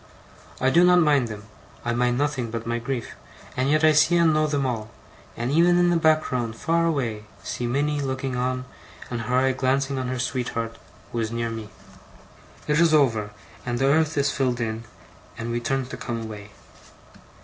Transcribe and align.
I 0.59 0.71
do 0.71 0.83
not 0.83 0.97
mind 0.99 1.27
them 1.27 1.43
I 1.85 1.93
mind 1.93 2.17
nothing 2.17 2.49
but 2.49 2.65
my 2.65 2.79
grief 2.79 3.11
and 3.55 3.69
yet 3.69 3.83
I 3.83 3.91
see 3.91 4.17
and 4.17 4.33
know 4.33 4.47
them 4.47 4.65
all; 4.65 4.89
and 5.37 5.51
even 5.51 5.77
in 5.77 5.91
the 5.91 5.95
background, 5.95 6.55
far 6.55 6.87
away, 6.87 7.25
see 7.43 7.67
Minnie 7.67 8.01
looking 8.01 8.35
on, 8.35 8.65
and 9.11 9.21
her 9.21 9.37
eye 9.37 9.51
glancing 9.51 9.99
on 9.99 10.07
her 10.07 10.17
sweetheart, 10.17 10.79
who 11.11 11.19
is 11.19 11.31
near 11.31 11.51
me. 11.51 11.69
It 12.67 12.79
is 12.79 12.95
over, 12.95 13.29
and 13.63 13.77
the 13.77 13.85
earth 13.85 14.17
is 14.17 14.31
filled 14.31 14.59
in, 14.59 14.85
and 15.37 15.51
we 15.51 15.59
turn 15.59 15.85
to 15.85 15.97
come 15.97 16.19
away. 16.19 16.49